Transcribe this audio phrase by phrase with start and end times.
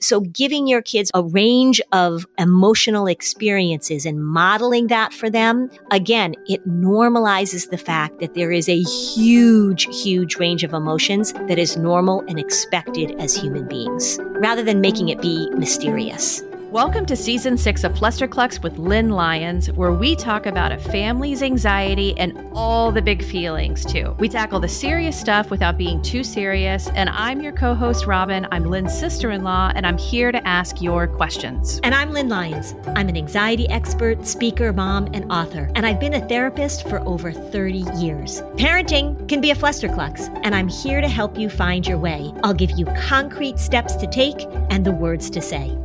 [0.00, 6.34] So giving your kids a range of emotional experiences and modeling that for them, again,
[6.46, 11.76] it normalizes the fact that there is a huge, huge range of emotions that is
[11.76, 16.42] normal and expected as human beings, rather than making it be mysterious.
[16.72, 21.40] Welcome to season six of Flusterclux with Lynn Lyons, where we talk about a family's
[21.40, 24.16] anxiety and all the big feelings, too.
[24.18, 26.88] We tackle the serious stuff without being too serious.
[26.88, 28.48] And I'm your co host, Robin.
[28.50, 31.78] I'm Lynn's sister in law, and I'm here to ask your questions.
[31.84, 32.74] And I'm Lynn Lyons.
[32.96, 35.70] I'm an anxiety expert, speaker, mom, and author.
[35.76, 38.42] And I've been a therapist for over 30 years.
[38.56, 42.32] Parenting can be a Flusterclux, and I'm here to help you find your way.
[42.42, 45.78] I'll give you concrete steps to take and the words to say.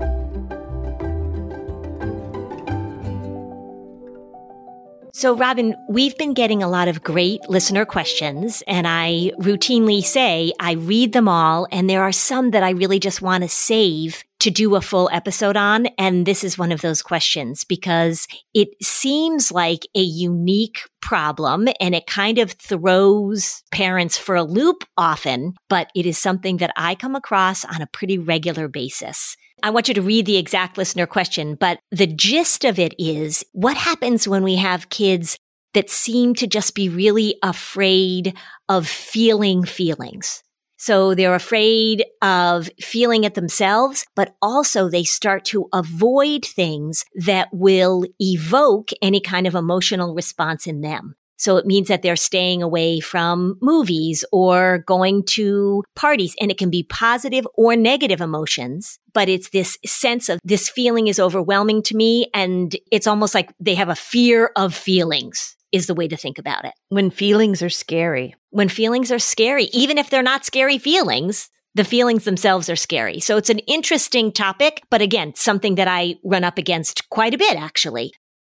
[5.13, 10.53] So, Robin, we've been getting a lot of great listener questions, and I routinely say
[10.57, 14.23] I read them all, and there are some that I really just want to save
[14.39, 15.87] to do a full episode on.
[15.97, 21.93] And this is one of those questions because it seems like a unique problem and
[21.93, 26.95] it kind of throws parents for a loop often, but it is something that I
[26.95, 29.37] come across on a pretty regular basis.
[29.63, 33.45] I want you to read the exact listener question, but the gist of it is
[33.51, 35.37] what happens when we have kids
[35.73, 38.35] that seem to just be really afraid
[38.67, 40.43] of feeling feelings?
[40.77, 47.49] So they're afraid of feeling it themselves, but also they start to avoid things that
[47.51, 51.15] will evoke any kind of emotional response in them.
[51.41, 56.59] So it means that they're staying away from movies or going to parties and it
[56.59, 61.81] can be positive or negative emotions, but it's this sense of this feeling is overwhelming
[61.81, 62.29] to me.
[62.35, 66.37] And it's almost like they have a fear of feelings is the way to think
[66.37, 66.73] about it.
[66.89, 68.35] When feelings are scary.
[68.51, 73.19] When feelings are scary, even if they're not scary feelings, the feelings themselves are scary.
[73.19, 77.39] So it's an interesting topic, but again, something that I run up against quite a
[77.39, 78.13] bit, actually.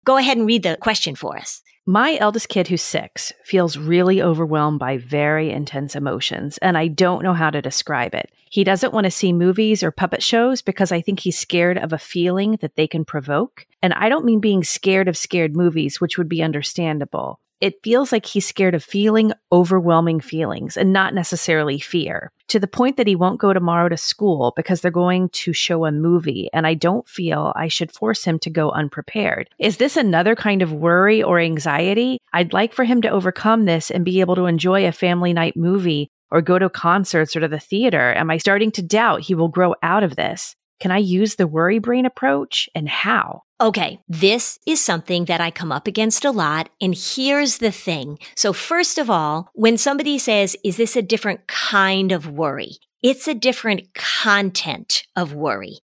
[0.04, 1.61] Go ahead and read the question for us.
[1.86, 7.24] My eldest kid, who's six, feels really overwhelmed by very intense emotions, and I don't
[7.24, 8.30] know how to describe it.
[8.48, 11.92] He doesn't want to see movies or puppet shows because I think he's scared of
[11.92, 13.66] a feeling that they can provoke.
[13.82, 18.10] And I don't mean being scared of scared movies, which would be understandable it feels
[18.10, 23.06] like he's scared of feeling overwhelming feelings and not necessarily fear to the point that
[23.06, 26.74] he won't go tomorrow to school because they're going to show a movie and I
[26.74, 29.48] don't feel I should force him to go unprepared.
[29.60, 32.18] Is this another kind of worry or anxiety?
[32.32, 35.56] I'd like for him to overcome this and be able to enjoy a family night
[35.56, 38.12] movie or go to concerts or to the theater.
[38.14, 40.56] Am I starting to doubt he will grow out of this?
[40.80, 43.42] Can I use the worry brain approach and how?
[43.62, 46.68] Okay, this is something that I come up against a lot.
[46.80, 48.18] And here's the thing.
[48.34, 52.72] So first of all, when somebody says, is this a different kind of worry?
[53.04, 55.78] It's a different content of worry.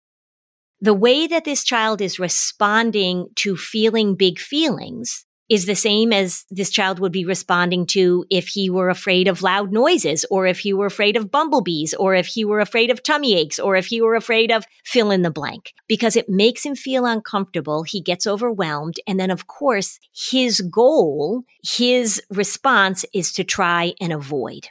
[0.80, 6.44] The way that this child is responding to feeling big feelings is the same as
[6.50, 10.60] this child would be responding to if he were afraid of loud noises or if
[10.60, 13.86] he were afraid of bumblebees or if he were afraid of tummy aches or if
[13.86, 17.82] he were afraid of fill in the blank because it makes him feel uncomfortable.
[17.82, 18.96] He gets overwhelmed.
[19.06, 24.68] And then of course, his goal, his response is to try and avoid.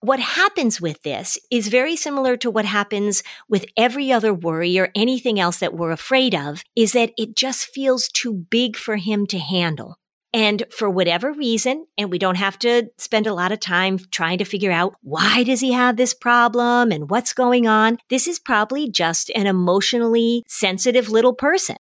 [0.00, 4.90] What happens with this is very similar to what happens with every other worry or
[4.94, 9.26] anything else that we're afraid of is that it just feels too big for him
[9.28, 9.96] to handle.
[10.34, 14.36] And for whatever reason, and we don't have to spend a lot of time trying
[14.36, 17.96] to figure out why does he have this problem and what's going on?
[18.10, 21.76] This is probably just an emotionally sensitive little person.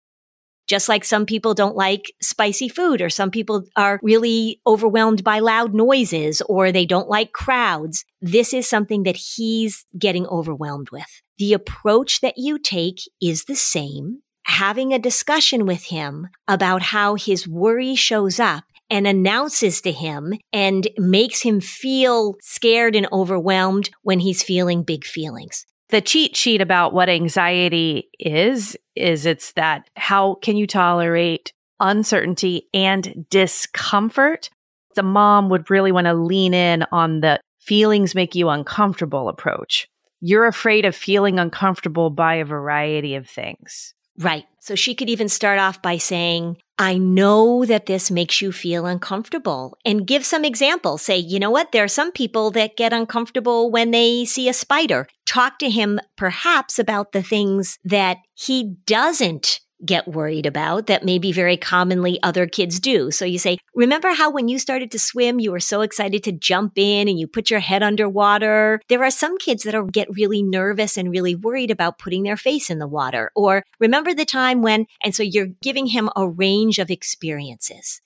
[0.73, 5.39] Just like some people don't like spicy food or some people are really overwhelmed by
[5.39, 8.07] loud noises or they don't like crowds.
[8.23, 11.21] This is something that he's getting overwhelmed with.
[11.37, 14.23] The approach that you take is the same.
[14.45, 20.33] Having a discussion with him about how his worry shows up and announces to him
[20.55, 26.63] and makes him feel scared and overwhelmed when he's feeling big feelings the cheat sheet
[26.63, 34.49] about what anxiety is is it's that how can you tolerate uncertainty and discomfort?
[34.95, 39.87] The mom would really want to lean in on the feelings make you uncomfortable approach.
[40.21, 43.95] You're afraid of feeling uncomfortable by a variety of things.
[44.19, 44.45] Right.
[44.61, 48.87] So she could even start off by saying, I know that this makes you feel
[48.87, 51.03] uncomfortable and give some examples.
[51.03, 51.71] Say, you know what?
[51.71, 55.07] There are some people that get uncomfortable when they see a spider.
[55.25, 61.33] Talk to him perhaps about the things that he doesn't get worried about that maybe
[61.33, 63.11] very commonly other kids do.
[63.11, 66.33] So you say, remember how when you started to swim, you were so excited to
[66.33, 68.81] jump in and you put your head underwater?
[68.89, 72.37] There are some kids that are, get really nervous and really worried about putting their
[72.37, 73.31] face in the water.
[73.35, 78.01] Or remember the time when, and so you're giving him a range of experiences.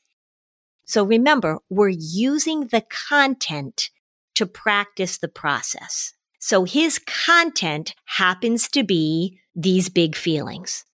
[0.85, 3.91] So remember, we're using the content
[4.37, 6.13] to practice the process.
[6.39, 10.85] So his content happens to be these big feelings.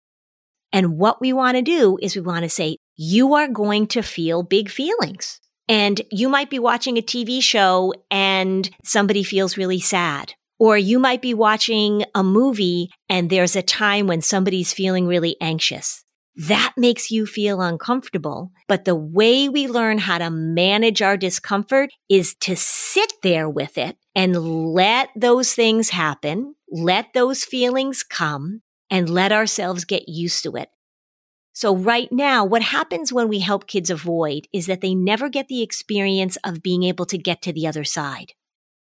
[0.72, 4.02] And what we want to do is we want to say, you are going to
[4.02, 5.40] feel big feelings.
[5.68, 10.34] And you might be watching a TV show and somebody feels really sad.
[10.58, 15.36] Or you might be watching a movie and there's a time when somebody's feeling really
[15.40, 16.04] anxious.
[16.34, 18.52] That makes you feel uncomfortable.
[18.68, 23.76] But the way we learn how to manage our discomfort is to sit there with
[23.76, 26.54] it and let those things happen.
[26.70, 30.68] Let those feelings come and let ourselves get used to it.
[31.54, 35.48] So right now, what happens when we help kids avoid is that they never get
[35.48, 38.34] the experience of being able to get to the other side.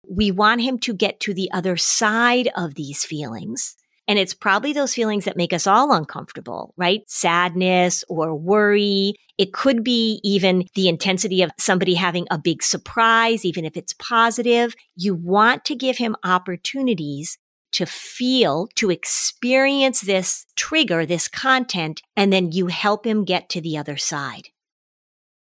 [0.07, 3.77] We want him to get to the other side of these feelings
[4.07, 7.03] and it's probably those feelings that make us all uncomfortable, right?
[7.09, 9.15] Sadness or worry.
[9.39, 13.95] It could be even the intensity of somebody having a big surprise, even if it's
[13.95, 14.75] positive.
[14.95, 17.39] You want to give him opportunities
[17.75, 23.61] to feel, to experience this trigger, this content, and then you help him get to
[23.61, 24.49] the other side.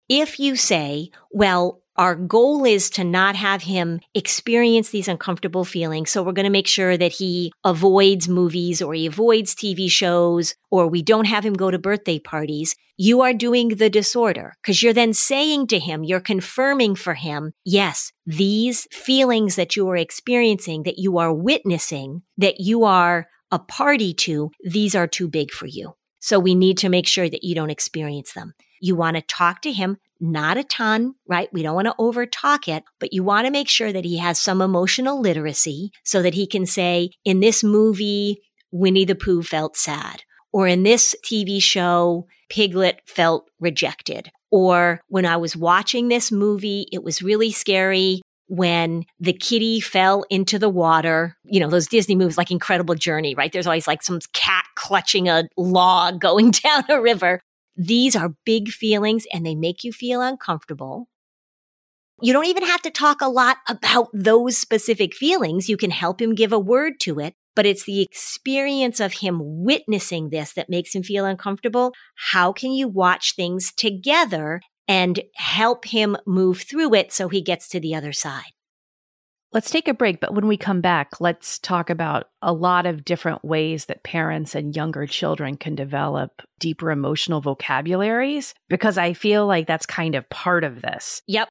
[0.08, 6.10] If you say, well, our goal is to not have him experience these uncomfortable feelings.
[6.10, 10.54] So we're going to make sure that he avoids movies or he avoids TV shows
[10.70, 12.74] or we don't have him go to birthday parties.
[12.96, 17.52] You are doing the disorder because you're then saying to him, you're confirming for him,
[17.64, 23.58] yes, these feelings that you are experiencing, that you are witnessing, that you are a
[23.58, 25.94] party to, these are too big for you.
[26.20, 28.54] So we need to make sure that you don't experience them.
[28.82, 31.48] You want to talk to him, not a ton, right?
[31.52, 34.18] We don't want to over talk it, but you want to make sure that he
[34.18, 38.42] has some emotional literacy so that he can say, in this movie,
[38.72, 40.24] Winnie the Pooh felt sad.
[40.52, 44.32] Or in this TV show, Piglet felt rejected.
[44.50, 50.26] Or when I was watching this movie, it was really scary when the kitty fell
[50.28, 51.36] into the water.
[51.44, 53.52] You know, those Disney movies like Incredible Journey, right?
[53.52, 57.40] There's always like some cat clutching a log going down a river.
[57.76, 61.08] These are big feelings and they make you feel uncomfortable.
[62.20, 65.68] You don't even have to talk a lot about those specific feelings.
[65.68, 69.40] You can help him give a word to it, but it's the experience of him
[69.42, 71.92] witnessing this that makes him feel uncomfortable.
[72.30, 77.68] How can you watch things together and help him move through it so he gets
[77.70, 78.52] to the other side?
[79.52, 83.04] Let's take a break, but when we come back, let's talk about a lot of
[83.04, 89.46] different ways that parents and younger children can develop deeper emotional vocabularies because I feel
[89.46, 91.20] like that's kind of part of this.
[91.26, 91.48] Yep.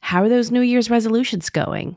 [0.00, 1.96] How are those New Year's resolutions going?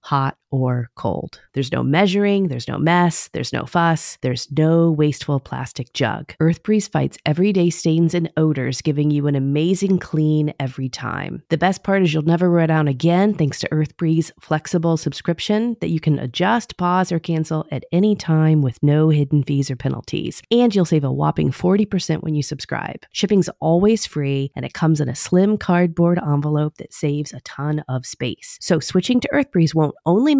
[0.01, 1.39] hot or cold.
[1.53, 6.33] There's no measuring, there's no mess, there's no fuss, there's no wasteful plastic jug.
[6.39, 11.41] EarthBreeze fights everyday stains and odors, giving you an amazing clean every time.
[11.49, 15.89] The best part is you'll never run out again thanks to EarthBreeze flexible subscription that
[15.89, 20.41] you can adjust, pause, or cancel at any time with no hidden fees or penalties.
[20.51, 23.05] And you'll save a whopping 40% when you subscribe.
[23.11, 27.83] Shipping's always free and it comes in a slim cardboard envelope that saves a ton
[27.87, 28.57] of space.
[28.61, 30.35] So switching to EarthBreeze won't only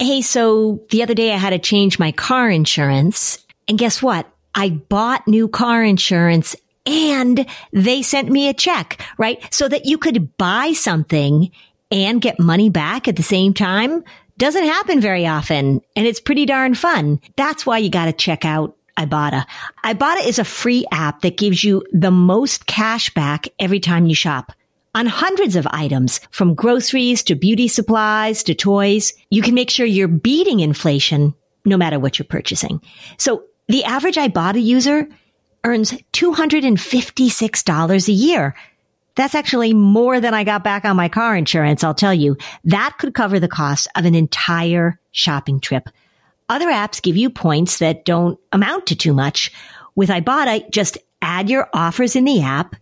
[0.00, 3.44] Hey, so the other day I had to change my car insurance.
[3.68, 4.26] And guess what?
[4.54, 9.46] I bought new car insurance and they sent me a check, right?
[9.52, 11.50] So that you could buy something
[11.90, 14.02] and get money back at the same time
[14.38, 15.82] doesn't happen very often.
[15.94, 17.20] And it's pretty darn fun.
[17.36, 19.44] That's why you got to check out Ibotta.
[19.84, 24.14] Ibotta is a free app that gives you the most cash back every time you
[24.14, 24.52] shop.
[24.92, 29.86] On hundreds of items, from groceries to beauty supplies to toys, you can make sure
[29.86, 31.32] you're beating inflation
[31.64, 32.80] no matter what you're purchasing.
[33.16, 35.08] So the average Ibotta user
[35.62, 38.56] earns $256 a year.
[39.14, 42.36] That's actually more than I got back on my car insurance, I'll tell you.
[42.64, 45.88] That could cover the cost of an entire shopping trip.
[46.48, 49.52] Other apps give you points that don't amount to too much.
[49.94, 52.74] With Ibotta, just add your offers in the app,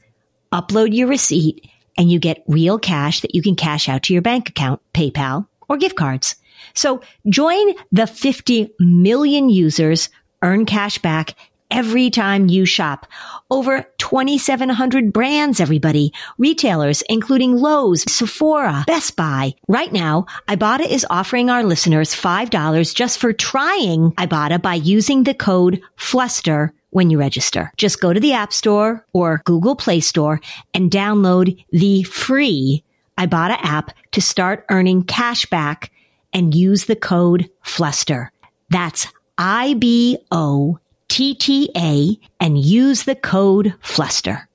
[0.53, 4.23] upload your receipt, and you get real cash that you can cash out to your
[4.23, 6.37] bank account, PayPal, or gift cards.
[6.75, 10.09] So join the 50 million users
[10.43, 11.35] earn cash back
[11.71, 13.07] every time you shop.
[13.50, 16.12] Over 2,700 brands, everybody.
[16.38, 19.55] Retailers, including Lowe's, Sephora, Best Buy.
[19.69, 25.35] Right now, Ibotta is offering our listeners $5 just for trying Ibotta by using the
[25.35, 27.73] code FLUSTER when you register.
[27.76, 30.40] Just go to the App Store or Google Play Store
[30.73, 32.85] and download the free
[33.18, 35.90] Ibotta app to start earning cash back
[36.33, 38.30] and use the code FLUSTER.
[38.71, 40.78] That's I B O
[41.09, 44.49] T T A and use the code FLUSTER.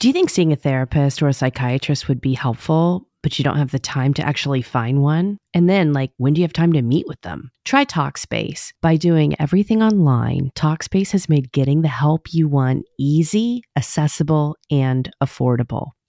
[0.00, 3.56] Do you think seeing a therapist or a psychiatrist would be helpful, but you don't
[3.56, 5.38] have the time to actually find one?
[5.54, 7.50] And then, like, when do you have time to meet with them?
[7.64, 8.72] Try Talkspace.
[8.82, 15.10] By doing everything online, Talkspace has made getting the help you want easy, accessible, and
[15.22, 15.92] affordable.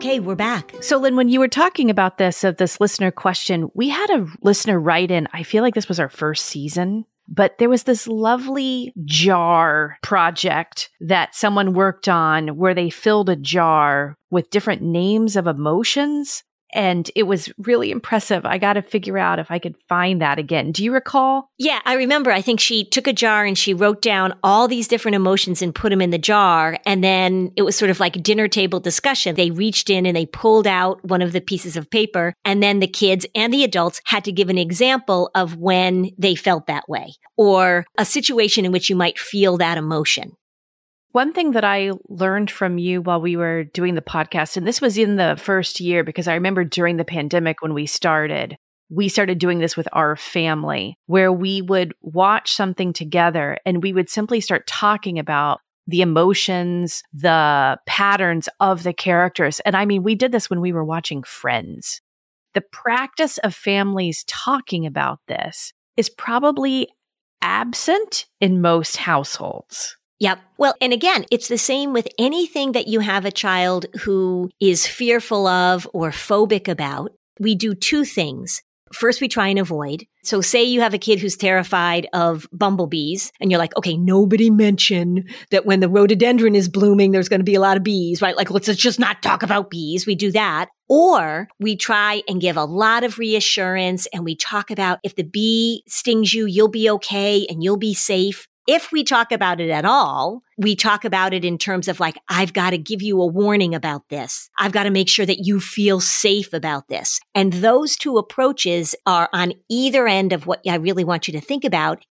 [0.00, 0.74] Okay, we're back.
[0.80, 4.26] So, Lynn, when you were talking about this, of this listener question, we had a
[4.40, 5.28] listener write in.
[5.34, 10.88] I feel like this was our first season, but there was this lovely jar project
[11.02, 17.10] that someone worked on where they filled a jar with different names of emotions and
[17.14, 18.44] it was really impressive.
[18.44, 20.72] I got to figure out if I could find that again.
[20.72, 21.50] Do you recall?
[21.58, 22.30] Yeah, I remember.
[22.30, 25.74] I think she took a jar and she wrote down all these different emotions and
[25.74, 26.78] put them in the jar.
[26.86, 29.34] And then it was sort of like dinner table discussion.
[29.34, 32.34] They reached in and they pulled out one of the pieces of paper.
[32.44, 36.34] And then the kids and the adults had to give an example of when they
[36.34, 40.32] felt that way or a situation in which you might feel that emotion.
[41.12, 44.80] One thing that I learned from you while we were doing the podcast, and this
[44.80, 48.56] was in the first year, because I remember during the pandemic when we started,
[48.90, 53.92] we started doing this with our family where we would watch something together and we
[53.92, 59.58] would simply start talking about the emotions, the patterns of the characters.
[59.60, 62.00] And I mean, we did this when we were watching Friends.
[62.54, 66.88] The practice of families talking about this is probably
[67.42, 69.96] absent in most households.
[70.20, 70.38] Yep.
[70.58, 74.86] Well, and again, it's the same with anything that you have a child who is
[74.86, 77.12] fearful of or phobic about.
[77.38, 78.62] We do two things.
[78.92, 80.04] First, we try and avoid.
[80.22, 84.50] So say you have a kid who's terrified of bumblebees and you're like, okay, nobody
[84.50, 88.20] mention that when the rhododendron is blooming, there's going to be a lot of bees,
[88.20, 88.36] right?
[88.36, 90.06] Like, let's just not talk about bees.
[90.06, 90.68] We do that.
[90.88, 95.22] Or we try and give a lot of reassurance and we talk about if the
[95.22, 99.70] bee stings you, you'll be okay and you'll be safe if we talk about it
[99.70, 103.20] at all, we talk about it in terms of like, I've got to give you
[103.20, 104.48] a warning about this.
[104.58, 107.20] I've got to make sure that you feel safe about this.
[107.34, 111.40] And those two approaches are on either end of what I really want you to
[111.40, 112.04] think about.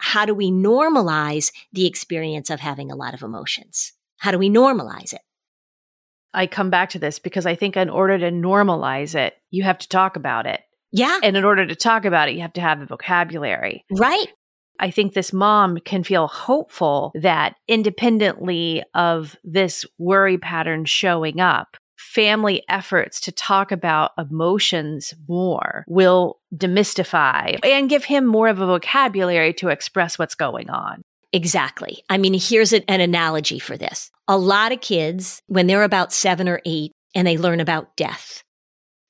[0.00, 3.92] How do we normalize the experience of having a lot of emotions?
[4.18, 5.22] How do we normalize it?
[6.34, 9.78] I come back to this because I think in order to normalize it, you have
[9.78, 10.60] to talk about it.
[10.92, 11.18] Yeah.
[11.22, 13.84] And in order to talk about it, you have to have a vocabulary.
[13.90, 14.28] Right.
[14.78, 21.76] I think this mom can feel hopeful that independently of this worry pattern showing up,
[21.96, 28.66] family efforts to talk about emotions more will demystify and give him more of a
[28.66, 31.02] vocabulary to express what's going on.
[31.32, 32.02] Exactly.
[32.08, 34.10] I mean, here's an analogy for this.
[34.28, 38.42] A lot of kids, when they're about seven or eight and they learn about death,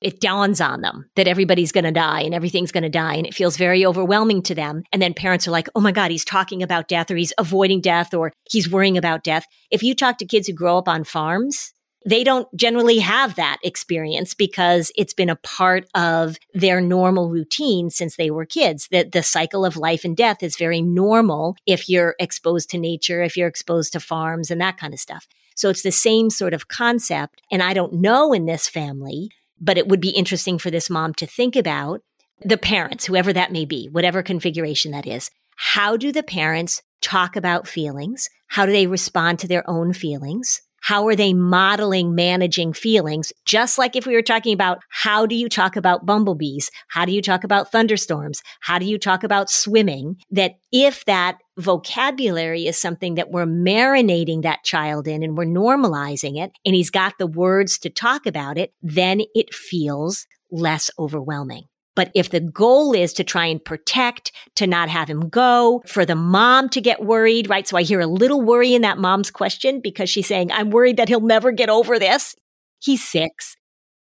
[0.01, 3.15] it dawns on them that everybody's going to die and everything's going to die.
[3.15, 4.83] And it feels very overwhelming to them.
[4.93, 7.81] And then parents are like, oh my God, he's talking about death or he's avoiding
[7.81, 9.47] death or he's worrying about death.
[9.71, 11.73] If you talk to kids who grow up on farms,
[12.07, 17.91] they don't generally have that experience because it's been a part of their normal routine
[17.91, 18.89] since they were kids.
[18.93, 23.23] That the cycle of life and death is very normal if you're exposed to nature,
[23.23, 25.27] if you're exposed to farms and that kind of stuff.
[25.57, 27.43] So it's the same sort of concept.
[27.51, 31.15] And I don't know in this family but it would be interesting for this mom
[31.15, 32.01] to think about
[32.41, 35.31] the parents, whoever that may be, whatever configuration that is.
[35.57, 38.29] How do the parents talk about feelings?
[38.49, 40.61] How do they respond to their own feelings?
[40.81, 43.33] How are they modeling managing feelings?
[43.45, 46.71] Just like if we were talking about how do you talk about bumblebees?
[46.89, 48.41] How do you talk about thunderstorms?
[48.61, 50.17] How do you talk about swimming?
[50.31, 56.43] That if that vocabulary is something that we're marinating that child in and we're normalizing
[56.43, 61.65] it and he's got the words to talk about it, then it feels less overwhelming.
[61.97, 66.07] But if the goal is to try and protect, to not have him go, for
[66.07, 67.67] the mom to get worried, right?
[67.67, 70.99] So I hear a little worry in that mom's question because she's saying, I'm worried
[70.99, 72.37] that he'll never get over this.
[72.79, 73.57] He's six.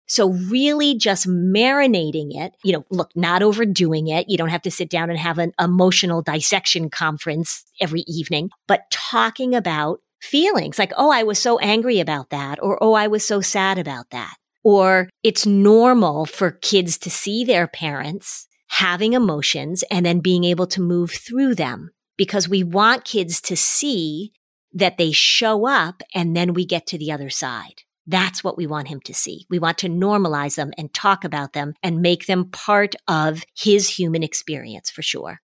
[0.08, 4.28] So really just marinating it, you know, look, not overdoing it.
[4.28, 8.90] You don't have to sit down and have an emotional dissection conference every evening, but
[8.90, 13.24] talking about feelings like, oh, I was so angry about that, or oh, I was
[13.24, 14.34] so sad about that
[14.64, 20.66] or it's normal for kids to see their parents having emotions and then being able
[20.66, 24.32] to move through them because we want kids to see
[24.72, 27.82] that they show up and then we get to the other side.
[28.08, 29.46] That's what we want him to see.
[29.50, 33.90] We want to normalize them and talk about them and make them part of his
[33.90, 35.40] human experience for sure.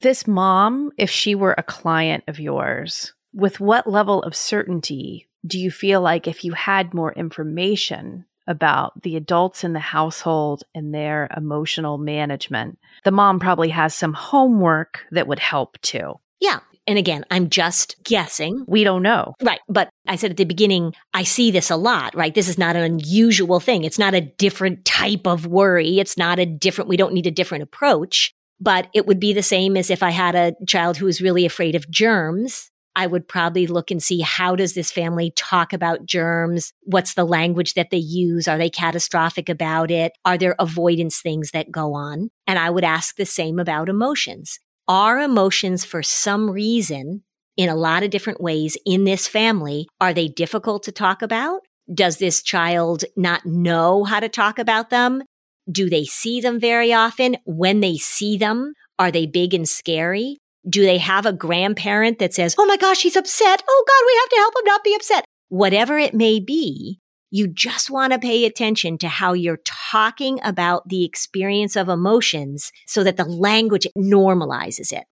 [0.00, 5.58] This mom, if she were a client of yours, with what level of certainty do
[5.58, 10.92] you feel like if you had more information about the adults in the household and
[10.92, 16.14] their emotional management, the mom probably has some homework that would help too?
[16.40, 16.58] Yeah.
[16.86, 18.64] And again, I'm just guessing.
[18.68, 19.34] We don't know.
[19.42, 19.60] Right.
[19.68, 22.34] But I said at the beginning, I see this a lot, right?
[22.34, 23.84] This is not an unusual thing.
[23.84, 25.98] It's not a different type of worry.
[25.98, 28.32] It's not a different, we don't need a different approach.
[28.60, 31.44] But it would be the same as if I had a child who was really
[31.44, 36.06] afraid of germs I would probably look and see how does this family talk about
[36.06, 36.72] germs?
[36.82, 38.46] What's the language that they use?
[38.46, 40.12] Are they catastrophic about it?
[40.24, 42.30] Are there avoidance things that go on?
[42.46, 44.60] And I would ask the same about emotions.
[44.86, 47.22] Are emotions for some reason
[47.56, 51.60] in a lot of different ways in this family, are they difficult to talk about?
[51.92, 55.22] Does this child not know how to talk about them?
[55.70, 57.38] Do they see them very often?
[57.46, 60.36] When they see them, are they big and scary?
[60.68, 63.62] Do they have a grandparent that says, Oh my gosh, he's upset.
[63.66, 65.24] Oh God, we have to help him not be upset.
[65.48, 67.00] Whatever it may be,
[67.34, 72.70] you just want to pay attention to how you're talking about the experience of emotions
[72.86, 75.02] so that the language normalizes it.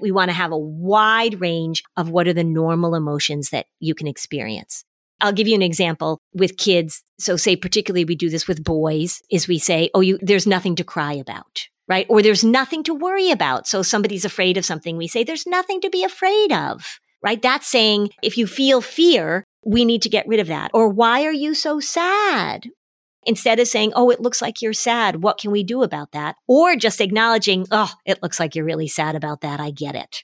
[0.00, 3.94] We want to have a wide range of what are the normal emotions that you
[3.94, 4.86] can experience.
[5.20, 7.02] I'll give you an example with kids.
[7.18, 10.76] So say particularly we do this with boys is we say, Oh, you, there's nothing
[10.76, 12.06] to cry about right?
[12.08, 13.68] Or there's nothing to worry about.
[13.68, 14.96] So somebody's afraid of something.
[14.96, 17.40] We say there's nothing to be afraid of, right?
[17.40, 20.70] That's saying if you feel fear, we need to get rid of that.
[20.72, 22.70] Or why are you so sad?
[23.24, 25.22] Instead of saying, Oh, it looks like you're sad.
[25.22, 26.36] What can we do about that?
[26.46, 29.58] Or just acknowledging, Oh, it looks like you're really sad about that.
[29.58, 30.22] I get it.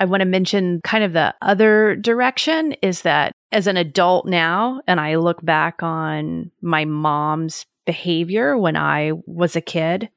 [0.00, 4.80] I want to mention kind of the other direction is that as an adult now,
[4.86, 10.10] and I look back on my mom's behavior when I was a kid,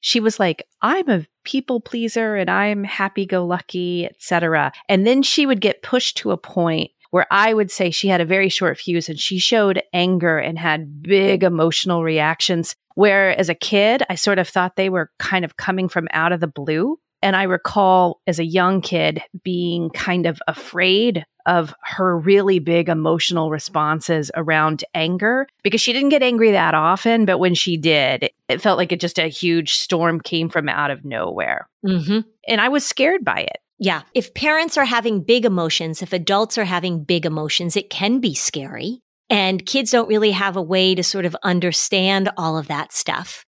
[0.00, 4.72] she was like, I'm a people pleaser and I'm happy go lucky, etc.
[4.88, 8.20] And then she would get pushed to a point where I would say she had
[8.20, 12.74] a very short fuse and she showed anger and had big emotional reactions.
[12.94, 16.32] Where as a kid, I sort of thought they were kind of coming from out
[16.32, 16.98] of the blue.
[17.22, 22.88] And I recall as a young kid being kind of afraid of her really big
[22.88, 27.24] emotional responses around anger because she didn't get angry that often.
[27.24, 30.90] But when she did, it felt like it just a huge storm came from out
[30.90, 31.68] of nowhere.
[31.84, 32.20] Mm-hmm.
[32.46, 33.58] And I was scared by it.
[33.78, 34.02] Yeah.
[34.14, 38.34] If parents are having big emotions, if adults are having big emotions, it can be
[38.34, 39.00] scary.
[39.30, 43.44] And kids don't really have a way to sort of understand all of that stuff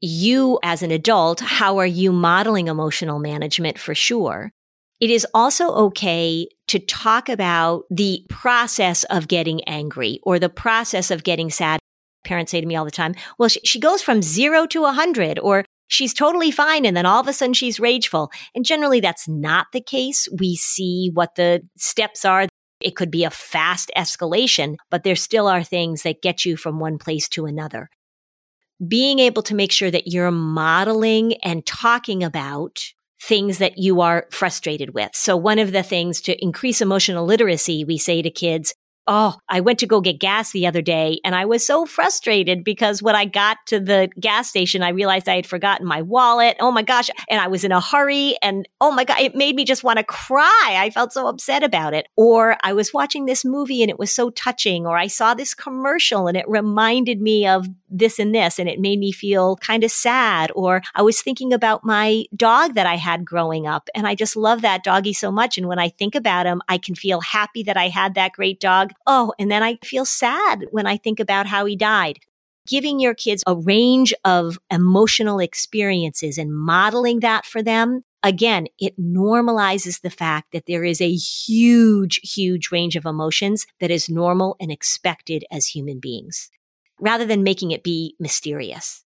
[0.00, 4.52] you as an adult, how are you modeling emotional management for sure?
[5.00, 11.10] It is also okay to talk about the process of getting angry or the process
[11.10, 11.78] of getting sad.
[12.24, 14.92] Parents say to me all the time, well, she, she goes from zero to a
[14.92, 16.84] hundred or she's totally fine.
[16.84, 18.30] And then all of a sudden she's rageful.
[18.54, 20.28] And generally that's not the case.
[20.38, 22.46] We see what the steps are.
[22.80, 26.78] It could be a fast escalation, but there still are things that get you from
[26.78, 27.90] one place to another.
[28.86, 34.26] Being able to make sure that you're modeling and talking about things that you are
[34.30, 35.10] frustrated with.
[35.14, 38.74] So one of the things to increase emotional literacy, we say to kids,
[39.10, 42.62] Oh, I went to go get gas the other day and I was so frustrated
[42.62, 46.58] because when I got to the gas station, I realized I had forgotten my wallet.
[46.60, 47.08] Oh my gosh.
[47.30, 49.96] And I was in a hurry and oh my God, it made me just want
[49.96, 50.76] to cry.
[50.78, 52.06] I felt so upset about it.
[52.16, 54.86] Or I was watching this movie and it was so touching.
[54.86, 58.78] Or I saw this commercial and it reminded me of this and this and it
[58.78, 60.52] made me feel kind of sad.
[60.54, 64.36] Or I was thinking about my dog that I had growing up and I just
[64.36, 65.56] love that doggy so much.
[65.56, 68.60] And when I think about him, I can feel happy that I had that great
[68.60, 72.18] dog Oh, and then I feel sad when I think about how he died.
[72.66, 78.98] Giving your kids a range of emotional experiences and modeling that for them again, it
[79.00, 84.56] normalizes the fact that there is a huge, huge range of emotions that is normal
[84.60, 86.50] and expected as human beings
[87.00, 89.04] rather than making it be mysterious.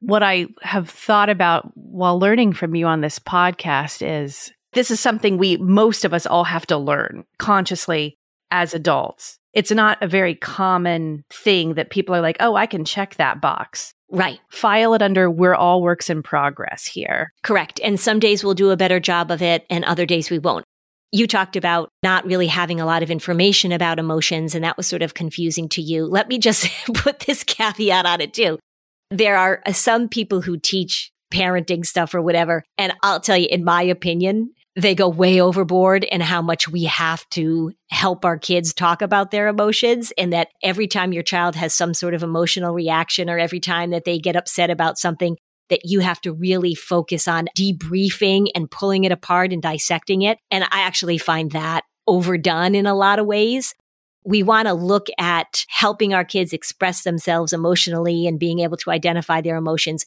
[0.00, 4.98] What I have thought about while learning from you on this podcast is this is
[4.98, 8.18] something we, most of us all have to learn consciously
[8.50, 9.38] as adults.
[9.52, 13.40] It's not a very common thing that people are like, oh, I can check that
[13.40, 13.92] box.
[14.10, 14.40] Right.
[14.48, 17.32] File it under we're all works in progress here.
[17.42, 17.80] Correct.
[17.82, 20.64] And some days we'll do a better job of it and other days we won't.
[21.12, 24.86] You talked about not really having a lot of information about emotions, and that was
[24.86, 26.06] sort of confusing to you.
[26.06, 28.60] Let me just put this caveat on it too.
[29.10, 32.64] There are uh, some people who teach parenting stuff or whatever.
[32.76, 36.84] And I'll tell you, in my opinion, they go way overboard and how much we
[36.84, 41.56] have to help our kids talk about their emotions and that every time your child
[41.56, 45.36] has some sort of emotional reaction or every time that they get upset about something
[45.70, 50.38] that you have to really focus on debriefing and pulling it apart and dissecting it.
[50.50, 53.74] And I actually find that overdone in a lot of ways.
[54.24, 58.90] We want to look at helping our kids express themselves emotionally and being able to
[58.90, 60.04] identify their emotions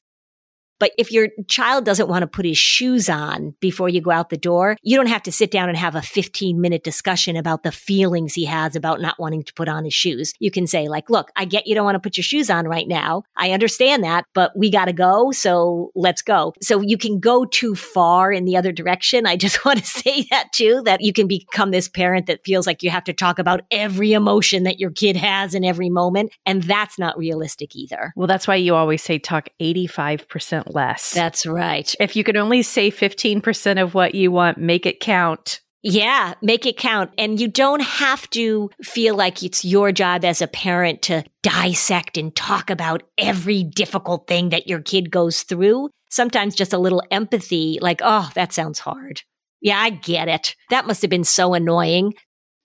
[0.78, 4.30] but if your child doesn't want to put his shoes on before you go out
[4.30, 7.62] the door, you don't have to sit down and have a 15 minute discussion about
[7.62, 10.32] the feelings he has about not wanting to put on his shoes.
[10.38, 12.66] You can say like, look, I get you don't want to put your shoes on
[12.66, 13.22] right now.
[13.36, 15.30] I understand that, but we got to go.
[15.32, 16.54] So let's go.
[16.62, 19.26] So you can go too far in the other direction.
[19.26, 22.66] I just want to say that too, that you can become this parent that feels
[22.66, 26.32] like you have to talk about every emotion that your kid has in every moment.
[26.46, 28.12] And that's not realistic either.
[28.16, 31.12] Well, that's why you always say talk 85% less.
[31.12, 31.94] That's right.
[32.00, 35.60] If you can only say 15% of what you want, make it count.
[35.82, 37.10] Yeah, make it count.
[37.18, 42.16] And you don't have to feel like it's your job as a parent to dissect
[42.16, 45.90] and talk about every difficult thing that your kid goes through.
[46.10, 49.20] Sometimes just a little empathy, like, oh, that sounds hard.
[49.60, 50.56] Yeah, I get it.
[50.70, 52.14] That must have been so annoying.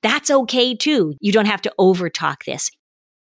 [0.02, 1.16] That's okay too.
[1.20, 2.70] You don't have to overtalk this.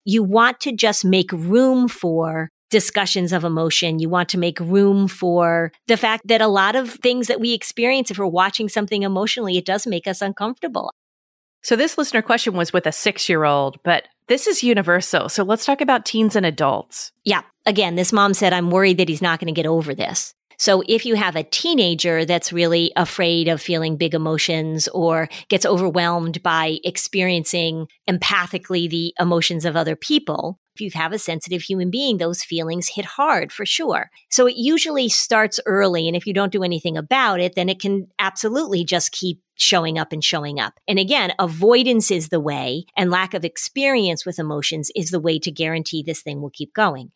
[0.06, 3.98] You want to just make room for discussions of emotion.
[3.98, 7.52] You want to make room for the fact that a lot of things that we
[7.52, 10.92] experience, if we're watching something emotionally, it does make us uncomfortable.
[11.62, 15.28] So, this listener question was with a six year old, but this is universal.
[15.28, 17.12] So, let's talk about teens and adults.
[17.24, 17.42] Yeah.
[17.64, 20.34] Again, this mom said, I'm worried that he's not going to get over this.
[20.58, 25.66] So if you have a teenager that's really afraid of feeling big emotions or gets
[25.66, 31.90] overwhelmed by experiencing empathically the emotions of other people, if you have a sensitive human
[31.90, 34.10] being, those feelings hit hard for sure.
[34.30, 36.08] So it usually starts early.
[36.08, 39.98] And if you don't do anything about it, then it can absolutely just keep showing
[39.98, 40.74] up and showing up.
[40.88, 45.38] And again, avoidance is the way and lack of experience with emotions is the way
[45.38, 47.12] to guarantee this thing will keep going.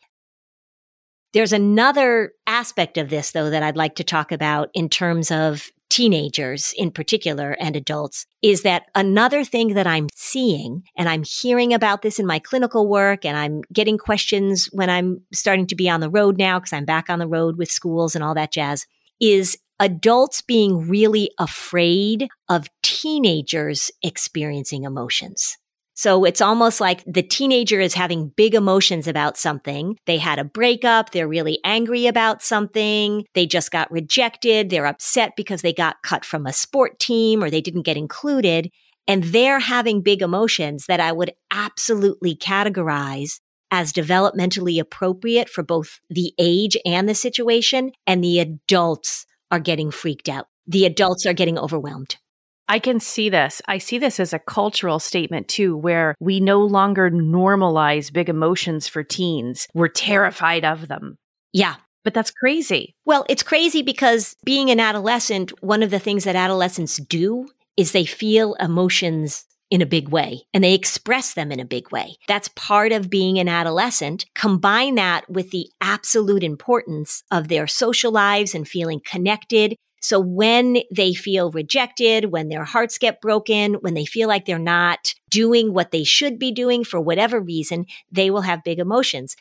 [1.34, 5.70] There's another aspect of this, though, that I'd like to talk about in terms of
[5.90, 11.72] teenagers in particular and adults is that another thing that I'm seeing and I'm hearing
[11.72, 15.88] about this in my clinical work and I'm getting questions when I'm starting to be
[15.88, 18.52] on the road now because I'm back on the road with schools and all that
[18.52, 18.86] jazz
[19.20, 25.56] is adults being really afraid of teenagers experiencing emotions.
[25.98, 29.98] So it's almost like the teenager is having big emotions about something.
[30.06, 31.10] They had a breakup.
[31.10, 33.24] They're really angry about something.
[33.34, 34.70] They just got rejected.
[34.70, 38.70] They're upset because they got cut from a sport team or they didn't get included.
[39.08, 43.40] And they're having big emotions that I would absolutely categorize
[43.72, 47.90] as developmentally appropriate for both the age and the situation.
[48.06, 50.46] And the adults are getting freaked out.
[50.64, 52.18] The adults are getting overwhelmed.
[52.68, 53.62] I can see this.
[53.66, 58.86] I see this as a cultural statement too, where we no longer normalize big emotions
[58.86, 59.66] for teens.
[59.74, 61.16] We're terrified of them.
[61.52, 61.76] Yeah.
[62.04, 62.94] But that's crazy.
[63.04, 67.92] Well, it's crazy because being an adolescent, one of the things that adolescents do is
[67.92, 72.16] they feel emotions in a big way and they express them in a big way.
[72.26, 74.24] That's part of being an adolescent.
[74.34, 79.76] Combine that with the absolute importance of their social lives and feeling connected.
[80.00, 84.58] So when they feel rejected, when their hearts get broken, when they feel like they're
[84.58, 89.36] not doing what they should be doing for whatever reason, they will have big emotions.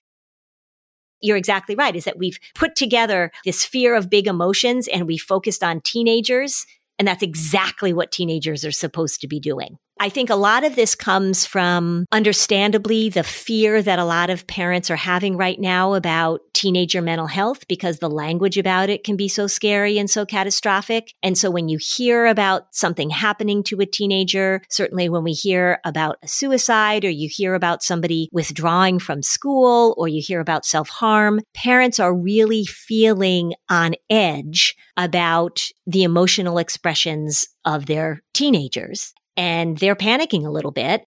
[1.22, 5.18] You're exactly right, is that we've put together this fear of big emotions and we
[5.18, 6.66] focused on teenagers.
[7.00, 9.78] And that's exactly what teenagers are supposed to be doing.
[10.00, 14.46] I think a lot of this comes from understandably the fear that a lot of
[14.46, 19.16] parents are having right now about teenager mental health because the language about it can
[19.16, 21.14] be so scary and so catastrophic.
[21.24, 25.80] And so when you hear about something happening to a teenager, certainly when we hear
[25.84, 30.66] about a suicide or you hear about somebody withdrawing from school or you hear about
[30.66, 39.14] self harm, parents are really feeling on edge about the emotional expressions of their teenagers
[39.38, 41.06] and they're panicking a little bit.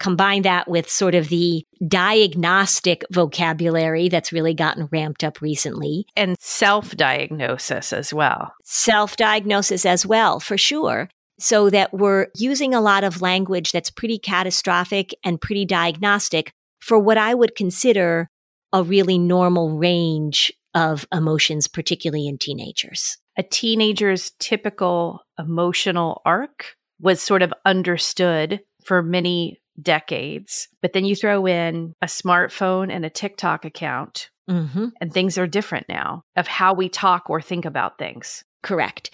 [0.00, 6.06] Combine that with sort of the diagnostic vocabulary that's really gotten ramped up recently.
[6.16, 8.52] And self diagnosis as well.
[8.64, 11.08] Self diagnosis as well, for sure.
[11.38, 16.98] So that we're using a lot of language that's pretty catastrophic and pretty diagnostic for
[16.98, 18.28] what I would consider
[18.72, 23.18] a really normal range of emotions, particularly in teenagers.
[23.36, 30.68] A teenager's typical emotional arc was sort of understood for many decades.
[30.80, 34.88] But then you throw in a smartphone and a TikTok account, mm-hmm.
[35.00, 38.44] and things are different now of how we talk or think about things.
[38.62, 39.10] Correct.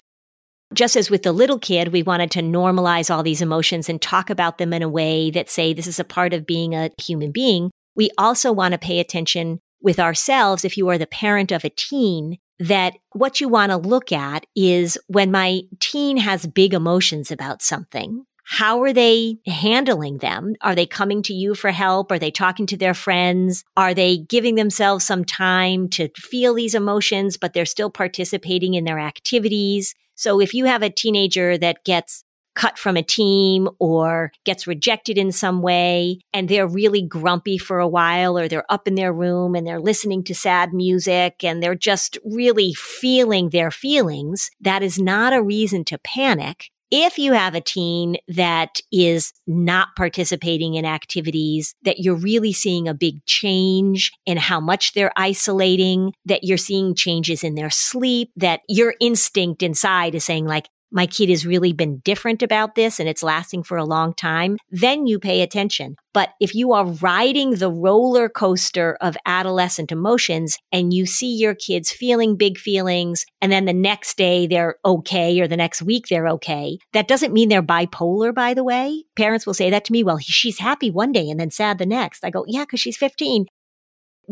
[0.73, 4.29] Just as with the little kid, we wanted to normalize all these emotions and talk
[4.29, 7.31] about them in a way that say this is a part of being a human
[7.31, 7.71] being.
[7.95, 11.69] We also want to pay attention with ourselves if you are the parent of a
[11.69, 17.31] teen that what you want to look at is when my teen has big emotions
[17.31, 18.25] about something.
[18.51, 20.55] How are they handling them?
[20.61, 22.11] Are they coming to you for help?
[22.11, 23.63] Are they talking to their friends?
[23.77, 28.85] Are they giving themselves some time to feel these emotions, but they're still participating in
[28.85, 29.93] their activities?
[30.15, 32.23] So if you have a teenager that gets
[32.55, 37.79] cut from a team or gets rejected in some way and they're really grumpy for
[37.79, 41.61] a while or they're up in their room and they're listening to sad music and
[41.61, 46.69] they're just really feeling their feelings, that is not a reason to panic.
[46.91, 52.87] If you have a teen that is not participating in activities, that you're really seeing
[52.87, 58.31] a big change in how much they're isolating, that you're seeing changes in their sleep,
[58.37, 62.99] that your instinct inside is saying like, my kid has really been different about this
[62.99, 65.95] and it's lasting for a long time, then you pay attention.
[66.13, 71.53] But if you are riding the roller coaster of adolescent emotions and you see your
[71.53, 76.07] kids feeling big feelings and then the next day they're okay or the next week
[76.07, 79.03] they're okay, that doesn't mean they're bipolar, by the way.
[79.15, 80.03] Parents will say that to me.
[80.03, 82.23] Well, she's happy one day and then sad the next.
[82.25, 83.45] I go, yeah, because she's 15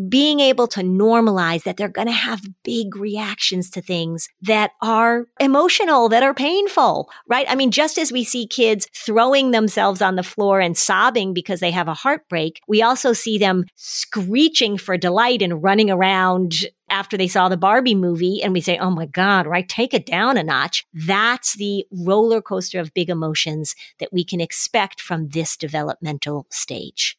[0.10, 5.26] being able to normalize that they're going to have big reactions to things that are
[5.40, 7.46] emotional, that are painful, right?
[7.50, 11.60] I mean, just as we see kids throwing themselves on the floor and sobbing because
[11.60, 16.54] they have a heartbreak, we also see them screeching for delight and running around
[16.90, 19.68] after they saw the Barbie movie and we say, Oh my God, right?
[19.68, 20.86] Take it down a notch.
[20.94, 27.18] That's the roller coaster of big emotions that we can expect from this developmental stage.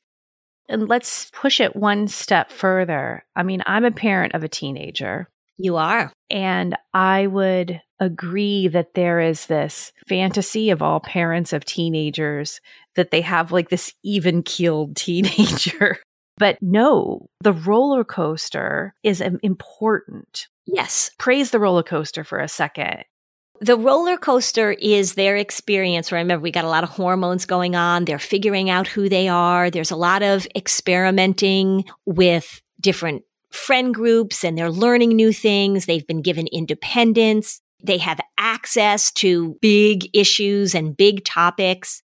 [0.69, 3.25] And let's push it one step further.
[3.35, 5.29] I mean, I'm a parent of a teenager.
[5.57, 6.13] You are.
[6.31, 12.61] And I would agree that there is this fantasy of all parents of teenagers
[12.95, 15.99] that they have like this even keeled teenager.
[16.37, 20.47] but no, the roller coaster is important.
[20.67, 21.11] Yes.
[21.19, 23.05] Praise the roller coaster for a second.
[23.61, 26.13] The roller coaster is their experience.
[26.13, 28.05] Remember, we got a lot of hormones going on.
[28.05, 29.69] They're figuring out who they are.
[29.69, 35.87] There's a lot of experimenting with different friend groups and they're learning new things.
[35.87, 37.61] They've been given independence.
[37.83, 42.03] They have access to big issues and big topics.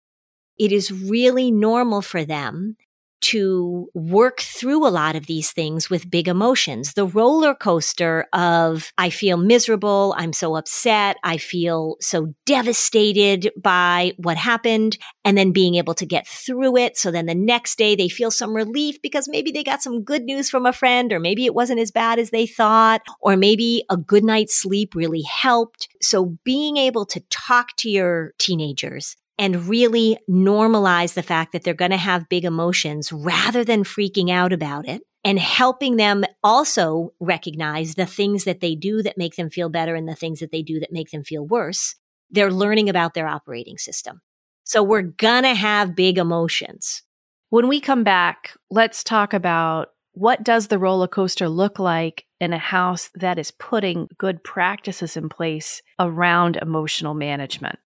[0.59, 2.77] It is really normal for them
[3.21, 6.95] to work through a lot of these things with big emotions.
[6.95, 10.15] The roller coaster of, I feel miserable.
[10.17, 11.17] I'm so upset.
[11.25, 16.97] I feel so devastated by what happened and then being able to get through it.
[16.97, 20.23] So then the next day they feel some relief because maybe they got some good
[20.23, 23.85] news from a friend or maybe it wasn't as bad as they thought or maybe
[23.91, 25.89] a good night's sleep really helped.
[26.01, 31.75] So being able to talk to your teenagers and really normalize the fact that they're
[31.75, 35.03] going to have big emotions rather than freaking out about it.
[35.25, 39.95] and helping them also recognize the things that they do that make them feel better
[39.97, 41.97] and the things that they do that make them feel worse.
[42.31, 44.21] They're learning about their operating system.
[44.65, 47.03] So we're gonna have big emotions.
[47.51, 52.53] When we come back, let's talk about what does the roller coaster look like in
[52.53, 57.79] a house that is putting good practices in place around emotional management.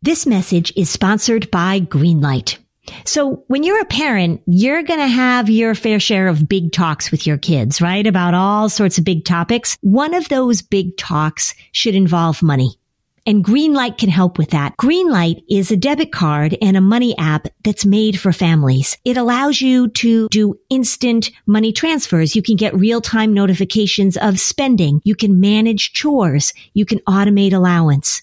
[0.00, 2.58] This message is sponsored by Greenlight.
[3.04, 7.10] So when you're a parent, you're going to have your fair share of big talks
[7.10, 8.06] with your kids, right?
[8.06, 9.76] About all sorts of big topics.
[9.80, 12.78] One of those big talks should involve money.
[13.26, 14.76] And Greenlight can help with that.
[14.76, 18.96] Greenlight is a debit card and a money app that's made for families.
[19.04, 22.36] It allows you to do instant money transfers.
[22.36, 25.00] You can get real time notifications of spending.
[25.02, 26.54] You can manage chores.
[26.72, 28.22] You can automate allowance.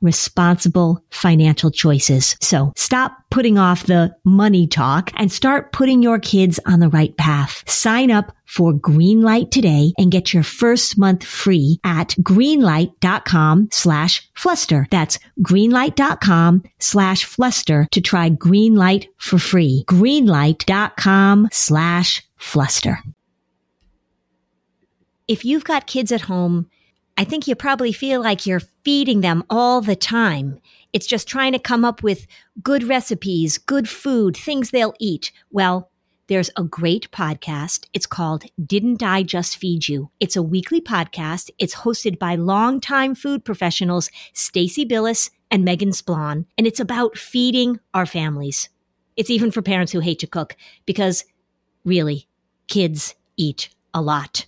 [0.00, 2.36] responsible financial choices.
[2.40, 7.16] So stop putting off the money talk and start putting your kids on the right
[7.16, 7.68] path.
[7.68, 14.86] Sign up for Greenlight today and get your first month free at greenlight.com slash fluster.
[14.90, 19.84] That's greenlight.com slash fluster to try Greenlight for free.
[19.88, 22.98] Greenlight.com slash fluster.
[25.28, 26.68] If you've got kids at home,
[27.20, 30.58] I think you probably feel like you're feeding them all the time.
[30.94, 32.26] It's just trying to come up with
[32.62, 35.30] good recipes, good food, things they'll eat.
[35.50, 35.90] Well,
[36.28, 37.84] there's a great podcast.
[37.92, 40.10] It's called Didn't I Just Feed You?
[40.18, 41.50] It's a weekly podcast.
[41.58, 47.80] It's hosted by longtime food professionals Stacie Billis and Meghan Splawn, and it's about feeding
[47.92, 48.70] our families.
[49.18, 50.56] It's even for parents who hate to cook
[50.86, 51.26] because
[51.84, 52.28] really,
[52.66, 54.46] kids eat a lot.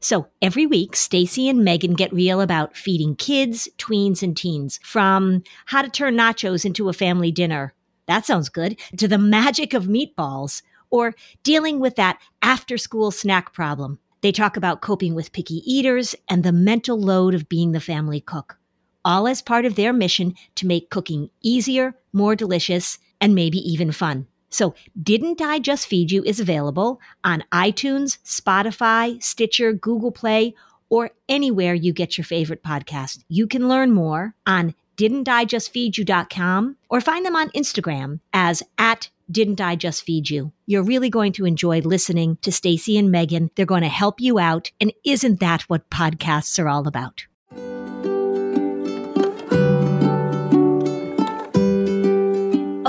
[0.00, 5.42] So every week, Stacie and Meghan get real about feeding kids, tweens, and teens from
[5.66, 7.74] how to turn nachos into a family dinner.
[8.06, 8.78] That sounds good.
[8.96, 13.98] To the magic of meatballs or dealing with that after school snack problem.
[14.20, 18.20] They talk about coping with picky eaters and the mental load of being the family
[18.20, 18.58] cook,
[19.04, 23.92] all as part of their mission to make cooking easier, more delicious, and maybe even
[23.92, 24.26] fun.
[24.50, 30.54] So, Didn't I Just Feed You is available on iTunes, Spotify, Stitcher, Google Play,
[30.90, 33.22] or anywhere you get your favorite podcast.
[33.28, 39.76] You can learn more on didn'tijustfeedyou.com or find them on Instagram as at didn't I
[39.76, 40.52] just feed you?
[40.66, 43.50] You're really going to enjoy listening to Stacie and Meghan.
[43.54, 44.70] They're going to help you out.
[44.80, 47.26] And isn't that what podcasts are all about?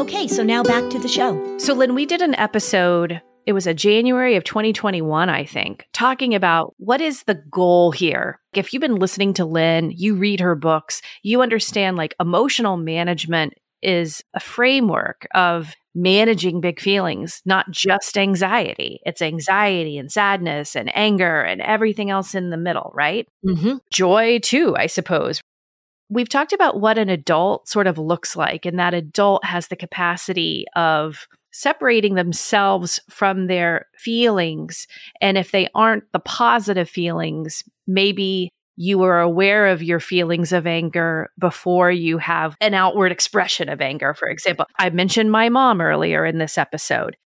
[0.10, 1.60] Okay, so now back to the show.
[1.60, 6.34] So, Lynn, we did an episode, it was a January of 2021, I think, talking
[6.34, 8.40] about what is the goal here.
[8.56, 13.54] If you've been listening to Lynn, you read her books, you understand like emotional management
[13.84, 19.02] is a framework of managing big feelings, not just anxiety.
[19.06, 23.28] It's anxiety and sadness and anger and everything else in the middle, right?
[23.46, 23.76] Mm-hmm.
[23.92, 25.40] Joy, too, I suppose.
[26.10, 29.76] We've talked about what an adult sort of looks like, and that adult has the
[29.76, 34.88] capacity of separating themselves from their feelings.
[35.22, 40.66] And if they aren't the positive feelings, maybe you are aware of your feelings of
[40.66, 44.66] anger before you have an outward expression of anger, for example.
[44.78, 47.18] I mentioned my mom earlier in this episode.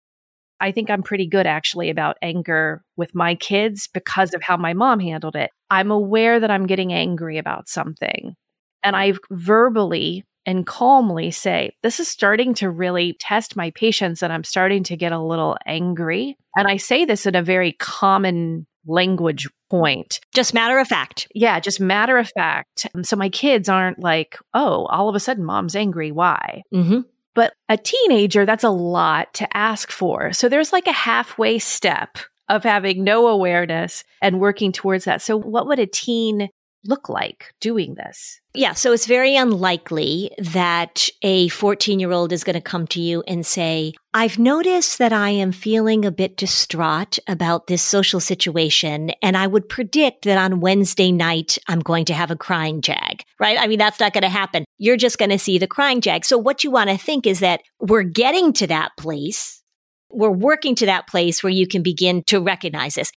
[0.59, 4.73] I think I'm pretty good actually about anger with my kids because of how my
[4.73, 5.51] mom handled it.
[5.69, 8.35] I'm aware that I'm getting angry about something
[8.83, 14.31] and I verbally and calmly say, This is starting to really test my patience, and
[14.31, 16.37] I'm starting to get a little angry.
[16.55, 20.19] And I say this in a very common language point.
[20.33, 21.27] Just matter of fact.
[21.33, 22.87] Yeah, just matter of fact.
[23.03, 26.11] So my kids aren't like, Oh, all of a sudden mom's angry.
[26.11, 26.63] Why?
[26.73, 27.01] Mm-hmm.
[27.35, 30.33] But a teenager, that's a lot to ask for.
[30.33, 32.17] So there's like a halfway step
[32.49, 35.21] of having no awareness and working towards that.
[35.21, 36.49] So, what would a teen
[36.85, 38.39] look like doing this?
[38.55, 43.01] Yeah, so it's very unlikely that a 14 year old is going to come to
[43.01, 48.19] you and say, I've noticed that I am feeling a bit distraught about this social
[48.19, 49.11] situation.
[49.21, 53.23] And I would predict that on Wednesday night, I'm going to have a crying jag,
[53.39, 53.57] right?
[53.59, 54.65] I mean, that's not going to happen.
[54.77, 56.25] You're just going to see the crying jag.
[56.25, 59.63] So what you want to think is that we're getting to that place.
[60.11, 63.11] We're working to that place where you can begin to recognize this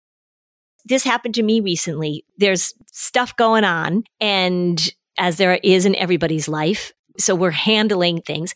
[0.85, 2.25] this happened to me recently.
[2.37, 4.81] There's stuff going on and
[5.17, 6.93] as there is in everybody's life.
[7.17, 8.53] So we're handling things.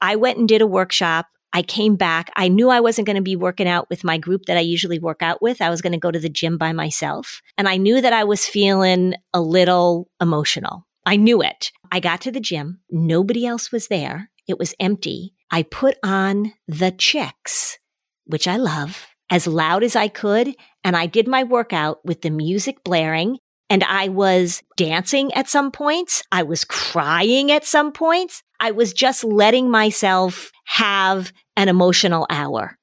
[0.00, 1.26] I went and did a workshop.
[1.52, 2.30] I came back.
[2.36, 4.98] I knew I wasn't going to be working out with my group that I usually
[4.98, 5.62] work out with.
[5.62, 7.40] I was going to go to the gym by myself.
[7.56, 10.86] And I knew that I was feeling a little emotional.
[11.06, 11.70] I knew it.
[11.90, 12.80] I got to the gym.
[12.90, 14.30] Nobody else was there.
[14.46, 15.34] It was empty.
[15.50, 17.78] I put on the chicks,
[18.26, 20.54] which I love as loud as I could.
[20.84, 23.38] And I did my workout with the music blaring
[23.70, 26.22] and I was dancing at some points.
[26.32, 28.42] I was crying at some points.
[28.60, 32.77] I was just letting myself have an emotional hour.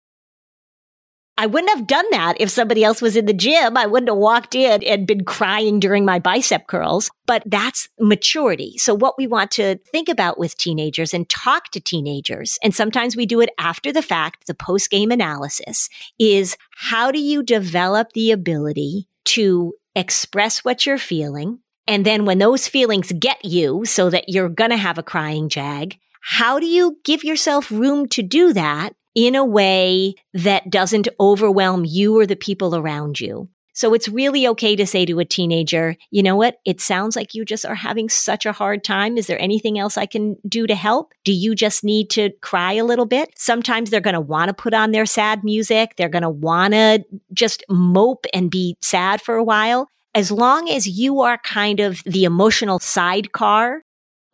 [1.38, 3.75] I wouldn't have done that if somebody else was in the gym.
[3.75, 8.77] I wouldn't have walked in and been crying during my bicep curls, but that's maturity.
[8.77, 13.17] So what we want to think about with teenagers and talk to teenagers, and sometimes
[13.17, 18.13] we do it after the fact, the post game analysis is how do you develop
[18.13, 21.59] the ability to express what you're feeling?
[21.86, 25.49] And then when those feelings get you so that you're going to have a crying
[25.49, 31.07] jag, how do you give yourself room to do that in a way that doesn't
[31.20, 33.49] overwhelm you or the people around you.
[33.76, 36.59] So it's really okay to say to a teenager, you know what?
[36.66, 39.18] It sounds like you just are having such a hard time.
[39.18, 41.11] Is there anything else I can do to help?
[41.26, 43.32] Do you just need to cry a little bit?
[43.36, 45.95] Sometimes they're going to want to put on their sad music.
[45.97, 47.03] They're going to want to
[47.34, 49.89] just mope and be sad for a while.
[50.13, 53.82] As long as you are kind of the emotional sidecar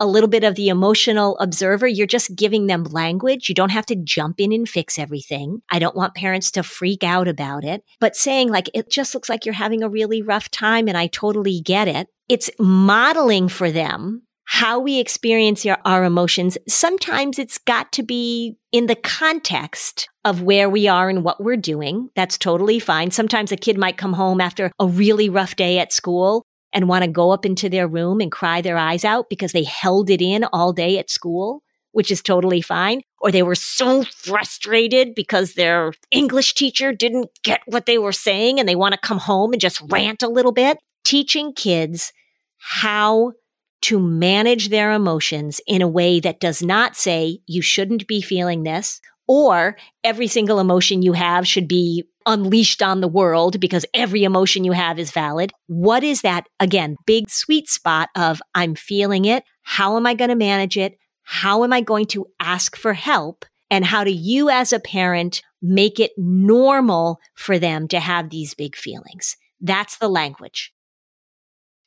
[0.02, 1.88] a little bit of the emotional observer.
[1.88, 3.47] You're just giving them language.
[3.47, 5.62] You don't have to jump in and fix everything.
[5.70, 9.30] I don't want parents to freak out about it, but saying like, it just looks
[9.30, 12.08] like you're having a really rough time and I totally get it.
[12.28, 16.58] It's modeling for them how we experience our, our, emotions.
[16.68, 21.56] Sometimes it's got to be in the context of where we are and what we're
[21.56, 22.10] doing.
[22.16, 23.12] That's totally fine.
[23.12, 26.43] Sometimes a kid might come home after a really rough day at school
[26.74, 29.64] and want to go up into their room and cry their eyes out because they
[29.64, 33.02] held it in all day at school, which is totally fine.
[33.20, 38.60] Or they were so frustrated because their English teacher didn't get what they were saying
[38.60, 40.78] and they want to come home and just rant a little bit.
[41.04, 42.14] Teaching kids
[42.58, 43.34] how
[43.82, 48.64] to manage their emotions in a way that does not say you shouldn't be feeling
[48.64, 54.24] this or every single emotion you have should be unleashed on the world because every
[54.24, 55.52] emotion you have is valid.
[55.68, 56.48] What is that?
[56.60, 59.44] Again, big sweet spot of I'm feeling it.
[59.64, 60.98] How am I going to manage it?
[61.24, 63.46] How am I going to ask for help?
[63.70, 68.54] And how do you as a parent make it normal for them to have these
[68.54, 69.38] big feelings?
[69.62, 70.74] That's the language.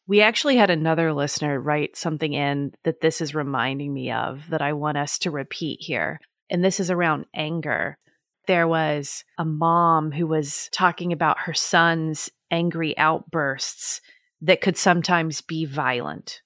[0.07, 4.63] We actually had another listener write something in that this is reminding me of that
[4.63, 6.21] I want us to repeat here.
[6.51, 7.99] And this is around anger
[8.47, 14.01] there was a mom who was talking about her son's angry outbursts
[14.43, 16.43] that could sometimes be violent.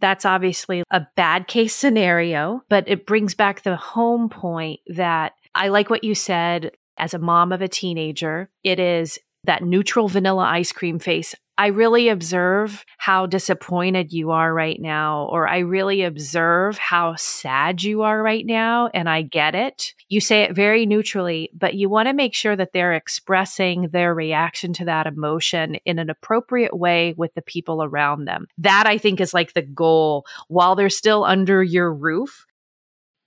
[0.00, 5.68] That's obviously a bad case scenario, but it brings back the home point that I
[5.68, 8.50] like what you said as a mom of a teenager.
[8.64, 11.34] It is that neutral vanilla ice cream face.
[11.60, 17.82] I really observe how disappointed you are right now, or I really observe how sad
[17.82, 19.92] you are right now, and I get it.
[20.08, 24.14] You say it very neutrally, but you want to make sure that they're expressing their
[24.14, 28.46] reaction to that emotion in an appropriate way with the people around them.
[28.56, 32.46] That I think is like the goal while they're still under your roof.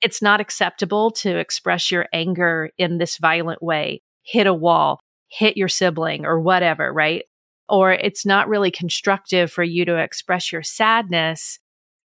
[0.02, 5.56] It's not acceptable to express your anger in this violent way, hit a wall, hit
[5.56, 7.26] your sibling, or whatever, right?
[7.70, 11.60] Or it's not really constructive for you to express your sadness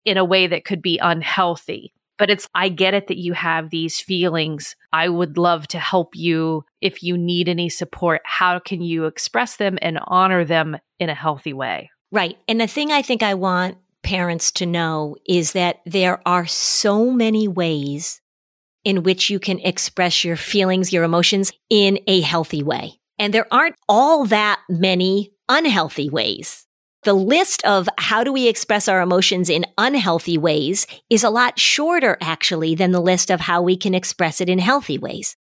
[0.04, 1.92] in a way that could be unhealthy.
[2.18, 4.74] But it's, I get it that you have these feelings.
[4.92, 8.22] I would love to help you if you need any support.
[8.24, 11.90] How can you express them and honor them in a healthy way?
[12.11, 12.36] Right.
[12.48, 17.11] And the thing I think I want parents to know is that there are so
[17.11, 18.20] many ways
[18.84, 22.98] in which you can express your feelings, your emotions in a healthy way.
[23.18, 26.66] And there aren't all that many unhealthy ways.
[27.05, 31.59] The list of how do we express our emotions in unhealthy ways is a lot
[31.59, 35.36] shorter actually than the list of how we can express it in healthy ways.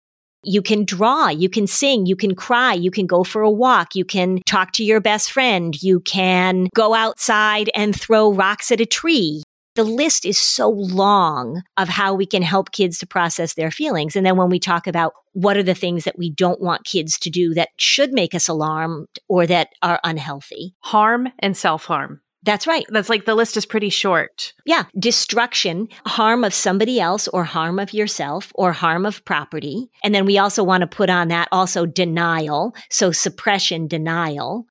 [0.44, 3.96] You can draw, you can sing, you can cry, you can go for a walk,
[3.96, 8.82] you can talk to your best friend, you can go outside and throw rocks at
[8.82, 9.42] a tree.
[9.76, 14.16] The list is so long of how we can help kids to process their feelings.
[14.16, 17.20] And then when we talk about what are the things that we don't want kids
[17.20, 20.76] to do that should make us alarmed or that are unhealthy?
[20.80, 22.22] Harm and self harm.
[22.46, 22.86] That's right.
[22.90, 24.54] That's like the list is pretty short.
[24.66, 24.84] Yeah.
[24.98, 29.90] Destruction, harm of somebody else or harm of yourself or harm of property.
[30.04, 32.76] And then we also want to put on that also denial.
[32.92, 34.68] So suppression, denial.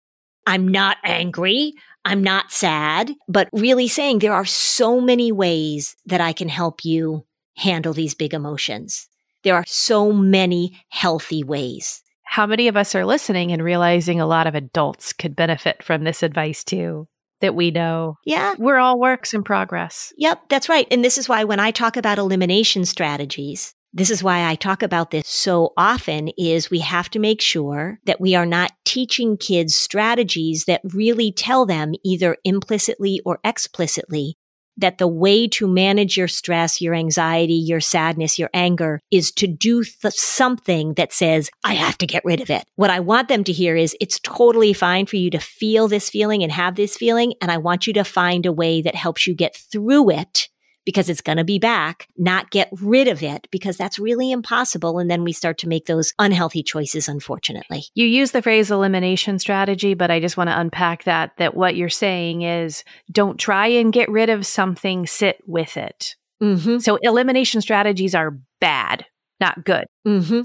[0.47, 1.75] I'm not angry.
[2.05, 6.85] I'm not sad, but really saying there are so many ways that I can help
[6.85, 7.25] you
[7.57, 9.09] handle these big emotions.
[9.43, 12.03] There are so many healthy ways.
[12.25, 16.05] How many of us are listening and realizing a lot of adults could benefit from
[16.05, 17.09] this advice too?
[17.41, 18.17] that we know.
[18.25, 18.55] Yeah.
[18.59, 20.15] We're all works in progress.
[20.17, 20.87] Yep, that's right.
[20.91, 24.83] And this is why when I talk about elimination strategies, this is why I talk
[24.83, 29.37] about this so often is we have to make sure that we are not teaching
[29.37, 34.37] kids strategies that really tell them either implicitly or explicitly
[34.77, 39.47] that the way to manage your stress, your anxiety, your sadness, your anger is to
[39.47, 42.65] do th- something that says, I have to get rid of it.
[42.75, 46.11] What I want them to hear is it's totally fine for you to feel this
[46.11, 47.35] feeling and have this feeling.
[47.41, 50.49] And I want you to find a way that helps you get through it
[50.85, 54.99] because it's going to be back, not get rid of it because that's really impossible.
[54.99, 57.85] And then we start to make those unhealthy choices, unfortunately.
[57.95, 61.77] You use the phrase elimination strategy, but I just want to unpack that, that what
[61.77, 66.17] you're saying is don't try and get rid of something, sit with it.
[66.43, 66.79] Mm-hmm.
[66.79, 69.07] So elimination strategies are bad,
[69.41, 69.87] not good.
[70.07, 70.43] Mm-hmm.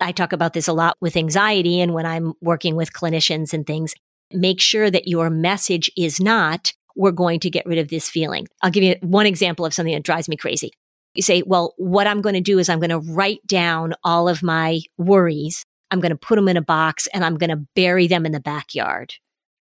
[0.00, 3.66] I talk about this a lot with anxiety and when I'm working with clinicians and
[3.66, 3.94] things.
[4.32, 8.48] Make sure that your message is not, we're going to get rid of this feeling.
[8.62, 10.72] I'll give you one example of something that drives me crazy.
[11.14, 14.28] You say, well, what I'm going to do is I'm going to write down all
[14.28, 15.64] of my worries.
[15.90, 18.32] I'm going to put them in a box and I'm going to bury them in
[18.32, 19.14] the backyard.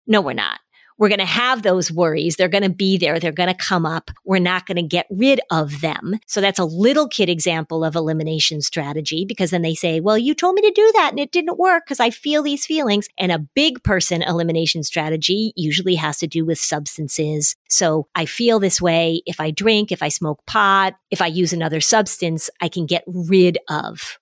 [0.06, 0.58] No, we're not.
[0.98, 2.36] We're going to have those worries.
[2.36, 3.20] They're going to be there.
[3.20, 4.10] They're going to come up.
[4.24, 6.18] We're not going to get rid of them.
[6.26, 10.34] So that's a little kid example of elimination strategy because then they say, well, you
[10.34, 13.08] told me to do that and it didn't work because I feel these feelings.
[13.16, 17.54] And a big person elimination strategy usually has to do with substances.
[17.68, 19.22] So I feel this way.
[19.24, 23.04] If I drink, if I smoke pot, if I use another substance, I can get
[23.06, 24.18] rid of.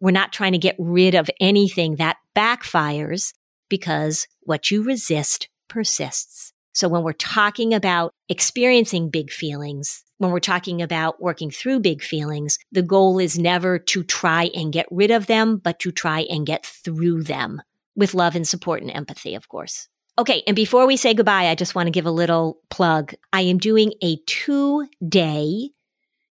[0.00, 3.34] We're not trying to get rid of anything that backfires
[3.68, 6.52] because what you resist persists.
[6.72, 12.02] So when we're talking about experiencing big feelings, when we're talking about working through big
[12.02, 16.20] feelings, the goal is never to try and get rid of them, but to try
[16.30, 17.62] and get through them
[17.96, 19.88] with love and support and empathy, of course.
[20.18, 20.42] Okay.
[20.46, 23.14] And before we say goodbye, I just want to give a little plug.
[23.32, 25.70] I am doing a two day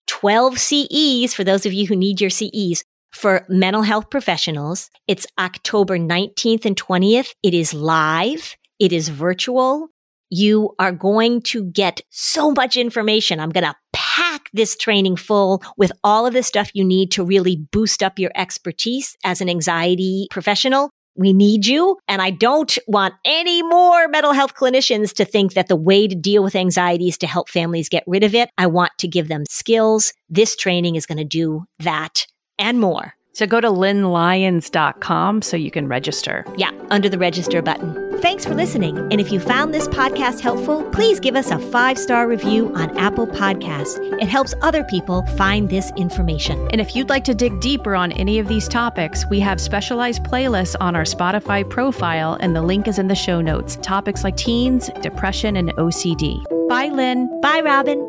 [0.07, 4.89] 12 CEs for those of you who need your CEs for mental health professionals.
[5.07, 7.29] It's October 19th and 20th.
[7.43, 8.55] It is live.
[8.79, 9.89] It is virtual.
[10.29, 13.39] You are going to get so much information.
[13.39, 17.23] I'm going to pack this training full with all of the stuff you need to
[17.23, 20.91] really boost up your expertise as an anxiety professional.
[21.15, 21.97] We need you.
[22.07, 26.15] And I don't want any more mental health clinicians to think that the way to
[26.15, 28.49] deal with anxiety is to help families get rid of it.
[28.57, 30.13] I want to give them skills.
[30.29, 32.27] This training is going to do that
[32.59, 33.13] and more.
[33.33, 36.45] So go to lynnlyons.com so you can register.
[36.57, 38.06] Yeah, under the register button.
[38.21, 38.97] Thanks for listening.
[39.11, 42.97] And if you found this podcast helpful, please give us a five star review on
[42.97, 43.99] Apple Podcasts.
[44.19, 46.67] It helps other people find this information.
[46.71, 50.23] And if you'd like to dig deeper on any of these topics, we have specialized
[50.23, 53.77] playlists on our Spotify profile, and the link is in the show notes.
[53.83, 56.43] Topics like teens, depression, and OCD.
[56.67, 57.29] Bye, Lynn.
[57.41, 57.99] Bye, Robin.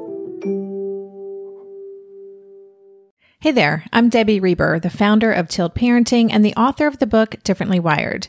[3.41, 7.07] Hey there, I'm Debbie Reber, the founder of Tilt Parenting and the author of the
[7.07, 8.29] book Differently Wired.